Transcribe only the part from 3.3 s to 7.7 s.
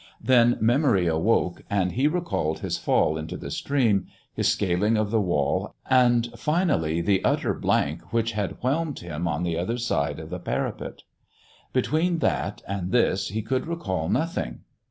the stream, his scaling of the wall, and finally the utter